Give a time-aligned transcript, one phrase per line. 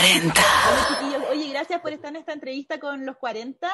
[0.00, 0.40] 40.
[1.30, 3.68] Oye, gracias por estar en esta entrevista con los 40.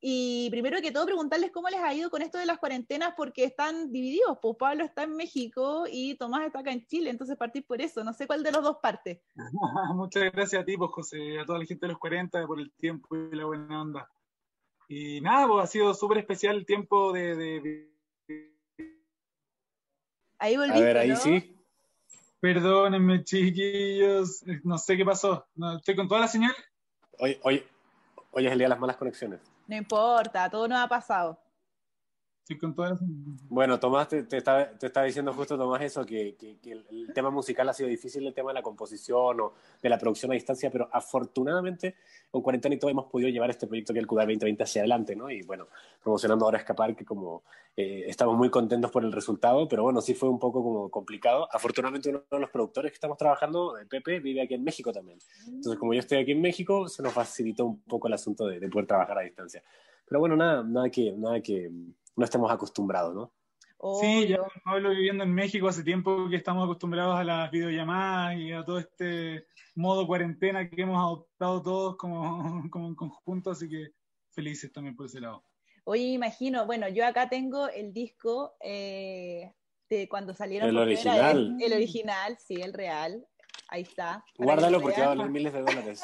[0.00, 3.44] Y primero que todo, preguntarles cómo les ha ido con esto de las cuarentenas, porque
[3.44, 4.38] están divididos.
[4.40, 8.02] Pues Pablo está en México y Tomás está acá en Chile, entonces partir por eso.
[8.02, 9.20] No sé cuál de los dos partes.
[9.94, 12.72] Muchas gracias a ti, pues, José, a toda la gente de los 40 por el
[12.72, 14.10] tiempo y la buena onda.
[14.88, 17.88] Y nada, pues ha sido súper especial el tiempo de,
[20.38, 21.59] Ahí volviste, A ver, ahí sí.
[22.40, 24.42] Perdónenme, chiquillos.
[24.64, 25.46] No sé qué pasó.
[25.76, 26.54] estoy con toda la señal.
[27.18, 27.64] Hoy, hoy,
[28.30, 29.40] hoy es el día de las malas conexiones.
[29.66, 31.38] No importa, todo nos ha pasado.
[33.48, 37.88] Bueno, Tomás, te, te, estaba, diciendo justo, Tomás, eso, que, el, tema musical ha sido
[37.88, 41.94] difícil, el tema de la composición o de la producción a distancia, pero afortunadamente
[42.30, 44.82] con Cuarentena y todo hemos podido llevar este proyecto que es el CUDA 2020 hacia
[44.82, 45.30] adelante, ¿no?
[45.30, 45.68] Y bueno,
[46.02, 47.44] promocionando ahora Escapar, que como
[47.76, 51.48] eh, estamos muy contentos por el resultado, pero bueno, sí fue un poco como complicado.
[51.52, 55.18] Afortunadamente uno de los productores que estamos trabajando, eh, Pepe, vive aquí en México también.
[55.46, 58.58] Entonces, como yo estoy aquí en México, se nos facilitó un poco el asunto de,
[58.58, 59.62] de poder trabajar a distancia.
[60.10, 61.70] Pero bueno, nada, nada que, nada que
[62.20, 63.32] no estemos acostumbrados, ¿no?
[63.98, 68.52] Sí, ya Pablo viviendo en México hace tiempo que estamos acostumbrados a las videollamadas y
[68.52, 72.20] a todo este modo cuarentena que hemos adoptado todos como,
[72.70, 73.92] como en conjunto, así que
[74.28, 75.42] felices también por ese lado.
[75.84, 79.54] Oye, imagino, bueno, yo acá tengo el disco eh,
[79.88, 81.56] de cuando salieron el original.
[81.58, 83.26] el original, sí, el real.
[83.68, 84.24] Ahí está.
[84.36, 86.02] Guárdalo porque va a valer miles de dólares.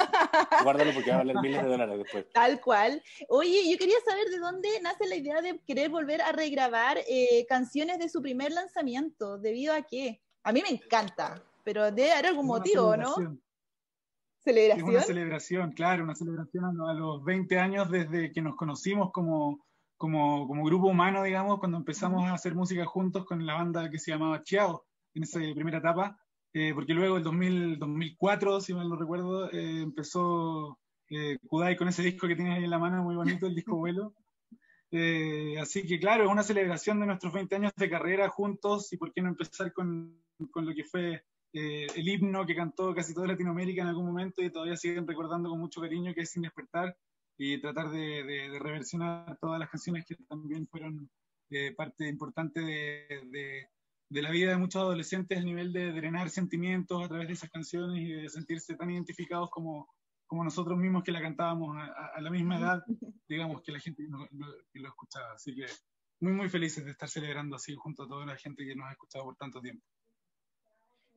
[0.62, 2.26] Guárdalo porque va a valer miles de dólares después.
[2.32, 3.02] Tal cual.
[3.28, 7.44] Oye, yo quería saber de dónde nace la idea de querer volver a regrabar eh,
[7.48, 9.38] canciones de su primer lanzamiento.
[9.38, 10.22] ¿Debido a qué?
[10.44, 13.16] A mí me encanta, pero debe haber algún motivo, ¿no?
[14.38, 14.88] ¿Celebración?
[14.88, 19.66] Es una celebración, claro, una celebración a los 20 años desde que nos conocimos como,
[19.96, 23.98] como, como grupo humano, digamos, cuando empezamos a hacer música juntos con la banda que
[23.98, 26.16] se llamaba Chiao, en esa primera etapa.
[26.58, 30.78] Eh, porque luego el 2004, si mal no recuerdo, eh, empezó
[31.10, 33.76] eh, Kudai con ese disco que tienes ahí en la mano, muy bonito, el disco
[33.76, 34.14] vuelo.
[34.90, 38.96] Eh, así que claro, es una celebración de nuestros 20 años de carrera juntos y
[38.96, 40.18] por qué no empezar con,
[40.50, 44.50] con lo que fue el himno que cantó casi toda Latinoamérica en algún momento y
[44.50, 46.96] todavía siguen recordando con mucho cariño que es Sin Despertar
[47.36, 51.10] y tratar de, de, de reversionar todas las canciones que también fueron
[51.76, 53.68] parte importante de, de
[54.10, 58.00] la vida de muchos adolescentes, el nivel de drenar sentimientos a través de esas canciones
[58.00, 59.88] y de sentirse tan identificados como,
[60.26, 62.84] como nosotros mismos que la cantábamos a, la misma edad,
[63.28, 65.32] digamos, que la gente lo, lo, escuchaba.
[65.34, 65.66] Así que
[66.20, 68.92] muy, muy felices de estar celebrando así junto a toda la gente que nos ha
[68.92, 69.84] escuchado por tanto tiempo.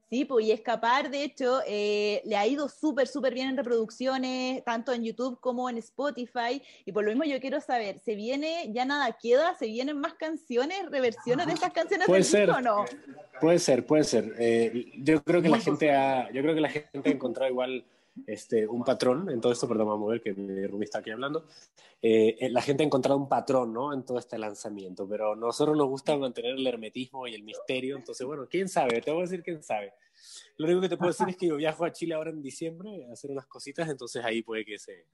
[0.10, 4.64] Sí, pues y Escapar, de hecho, eh, le ha ido súper, súper bien en reproducciones,
[4.64, 6.62] tanto en YouTube como en Spotify.
[6.84, 10.16] Y por lo mismo yo quiero saber, ¿se viene, ya nada queda, se vienen más
[10.16, 12.86] canciones, reversiones de estas canciones puede ser, o no?
[13.40, 14.34] Puede ser, puede ser.
[14.40, 17.86] Eh, yo creo que la gente ha, yo creo que la gente ha encontrado igual
[18.28, 21.12] este, un patrón en todo esto, perdón, vamos a ver que mi Rumi está aquí
[21.12, 21.46] hablando.
[22.02, 23.94] Eh, la gente ha encontrado un patrón ¿no?
[23.94, 27.98] en todo este lanzamiento, pero a nosotros nos gusta mantener el hermetismo y el misterio,
[27.98, 29.94] entonces, bueno, quién sabe, te voy a decir quién sabe.
[30.58, 33.06] Lo único que te puedo decir es que yo viajo a Chile ahora en diciembre
[33.10, 35.06] a hacer unas cositas, entonces ahí puede que se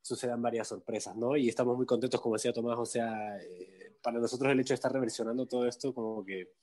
[0.00, 1.36] sucedan varias sorpresas, ¿no?
[1.36, 4.76] Y estamos muy contentos, como decía Tomás, o sea, eh, para nosotros el hecho de
[4.76, 6.54] estar reversionando todo esto, como que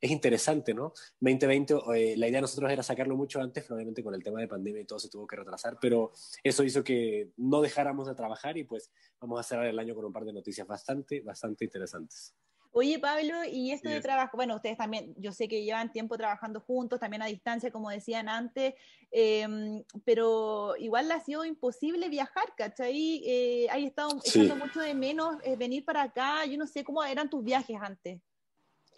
[0.00, 0.92] es interesante, ¿no?
[1.20, 4.48] 2020, eh, la idea de nosotros era sacarlo mucho antes, probablemente con el tema de
[4.48, 6.12] pandemia y todo se tuvo que retrasar, pero
[6.42, 8.90] eso hizo que no dejáramos de trabajar y pues
[9.20, 12.34] vamos a cerrar el año con un par de noticias bastante, bastante interesantes.
[12.72, 16.60] Oye, Pablo, y esto de trabajo, bueno, ustedes también, yo sé que llevan tiempo trabajando
[16.60, 18.74] juntos, también a distancia, como decían antes,
[19.10, 23.22] em, pero igual ha sido imposible viajar, ¿cachai?
[23.26, 27.02] Eh, hay estado echando mucho de menos eh, venir para acá, yo no sé cómo
[27.02, 28.20] eran tus viajes antes.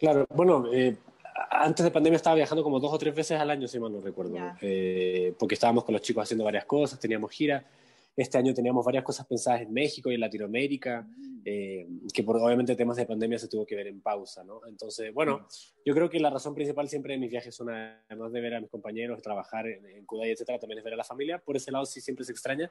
[0.03, 0.97] Claro, bueno, eh,
[1.49, 4.01] antes de pandemia estaba viajando como dos o tres veces al año, si mal no
[4.01, 7.65] recuerdo, eh, porque estábamos con los chicos haciendo varias cosas, teníamos gira.
[8.13, 11.41] Este año teníamos varias cosas pensadas en México y en Latinoamérica, mm.
[11.45, 14.59] eh, que por obviamente temas de pandemia se tuvo que ver en pausa, ¿no?
[14.67, 15.45] Entonces, bueno, mm.
[15.85, 18.59] yo creo que la razón principal siempre de mis viajes son, además de ver a
[18.59, 21.37] mis compañeros, trabajar en, en Kudai, etcétera, también es ver a la familia.
[21.37, 22.69] Por ese lado sí siempre se extraña,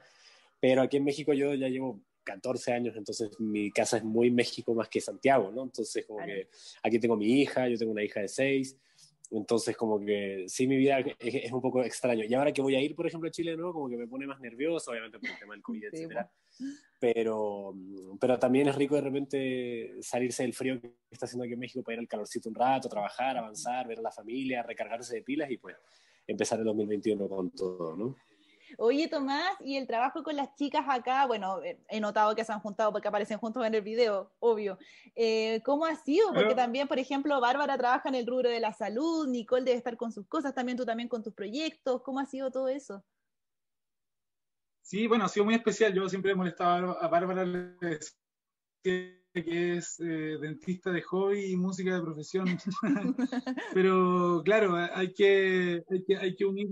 [0.61, 4.75] pero aquí en México yo ya llevo 14 años, entonces mi casa es muy México
[4.75, 5.65] más que Santiago, ¿no?
[5.65, 6.49] Entonces como que
[6.83, 8.77] aquí tengo mi hija, yo tengo una hija de 6,
[9.33, 12.25] entonces como que sí mi vida es, un poco extraño.
[12.25, 13.73] Y ahora que voy a ir, por ejemplo, a Chile, ¿no?
[13.73, 16.31] Como que me pone más nervioso, obviamente por el tema del COVID, etcétera.
[17.01, 17.75] Pero,
[18.21, 21.83] pero también es rico de repente salirse del frío que está haciendo aquí en México
[21.83, 25.51] para ir al calorcito un rato, trabajar, avanzar, ver a la familia, recargarse de pilas
[25.51, 25.77] y pues
[26.27, 28.17] empezar el 2021 con todo, ¿no?
[28.79, 32.53] Oye, Tomás, y el trabajo con las chicas acá, bueno, eh, he notado que se
[32.53, 34.79] han juntado porque aparecen juntos en el video, obvio.
[35.15, 36.33] Eh, ¿Cómo ha sido?
[36.33, 39.97] Porque también, por ejemplo, Bárbara trabaja en el rubro de la salud, Nicole debe estar
[39.97, 42.03] con sus cosas, también tú también con tus proyectos.
[42.03, 43.05] ¿Cómo ha sido todo eso?
[44.83, 45.95] Sí, bueno, ha sido muy especial.
[45.95, 47.45] Yo siempre he molestado a Bárbara
[48.83, 49.23] que
[49.77, 52.47] es eh, dentista de hobby y música de profesión.
[53.75, 55.83] Pero claro, hay que,
[56.21, 56.69] hay que, unir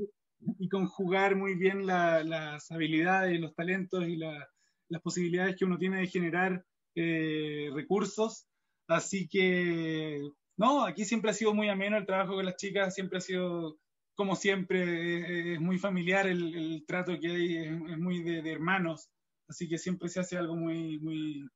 [0.58, 6.06] y conjugar muy bien las habilidades, los talentos y las posibilidades que uno tiene de
[6.06, 6.64] generar
[6.94, 8.46] eh, recursos.
[8.88, 10.20] Así que,
[10.56, 13.78] no, aquí siempre ha sido muy ameno el trabajo con las chicas, siempre ha sido
[14.20, 19.08] como siempre, es muy familiar el, trato que hay, es, muy de, hermanos,
[19.48, 21.48] así que siempre se hace algo muy, muy,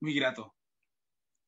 [0.00, 0.54] muy grato.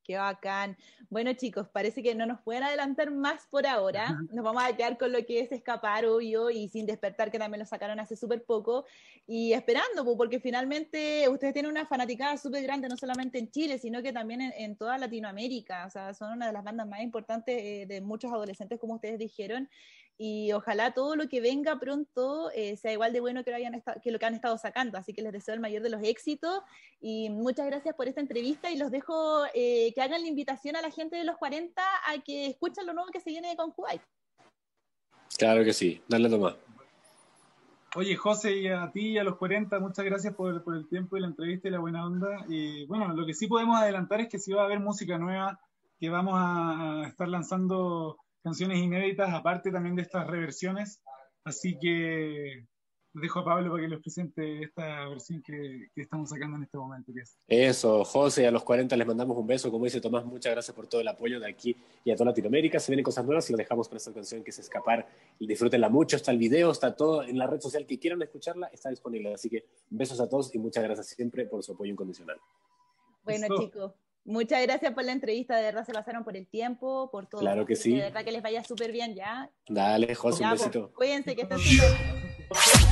[0.07, 0.77] Qué bacán.
[1.09, 4.17] Bueno, chicos, parece que no nos pueden adelantar más por ahora.
[4.31, 7.59] Nos vamos a quedar con lo que es escapar, obvio, y sin despertar, que también
[7.59, 8.85] lo sacaron hace súper poco.
[9.27, 14.01] Y esperando, porque finalmente ustedes tienen una fanaticada súper grande, no solamente en Chile, sino
[14.01, 15.85] que también en, toda Latinoamérica.
[15.85, 19.19] O sea, son una de las bandas más importantes eh, de muchos adolescentes, como ustedes
[19.19, 19.69] dijeron
[20.17, 23.83] y ojalá todo lo que venga pronto eh, sea igual de bueno que lo, hayan
[24.01, 24.97] que lo que han estado sacando.
[24.97, 26.61] Así que les deseo el mayor de los éxitos
[26.99, 30.81] y muchas gracias por esta entrevista y los dejo eh, que hagan la invitación a
[30.81, 34.01] la gente de los 40 a que escuchen lo nuevo que se viene con Kuwait.
[35.37, 36.55] Claro que sí, dale Tomás.
[37.95, 41.15] Oye, José, y a ti y a los 40, muchas gracias por, por, el tiempo
[41.17, 42.45] y la entrevista y la buena onda.
[42.47, 45.59] Y bueno, lo que sí podemos adelantar es que sí va a haber música nueva
[45.99, 48.17] que vamos a estar lanzando
[48.47, 51.01] canciones inéditas, aparte también de estas reversiones.
[51.43, 52.65] Así que
[53.13, 57.11] dejo a Pablo para que les presente esta versión que, estamos sacando en este momento.
[57.47, 59.69] Eso, José, a los 40 les mandamos un beso.
[59.69, 62.79] Como dice Tomás, muchas gracias por todo el apoyo de aquí y a toda Latinoamérica.
[62.79, 65.07] Se vienen cosas nuevas y lo dejamos con esta canción que es Escapar.
[65.39, 66.15] Y disfrútenla mucho.
[66.15, 69.33] Está el video, está todo en la red social que quieran escucharla, está disponible.
[69.33, 72.37] Así que besos a todos y muchas gracias siempre por su apoyo incondicional.
[73.23, 73.93] Bueno, chicos.
[74.27, 77.39] Muchas gracias por la entrevista, de verdad se pasaron por el tiempo, por todo.
[77.39, 77.95] Claro que sí.
[77.95, 79.49] De verdad que les vaya súper bien ya.
[79.69, 80.91] Dale, José, un pues, besito.
[80.93, 81.91] Cuídense, que estén súper